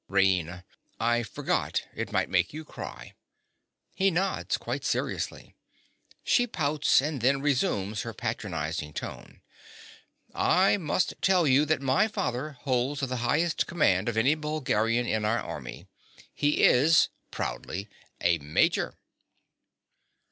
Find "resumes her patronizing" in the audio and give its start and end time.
7.43-8.93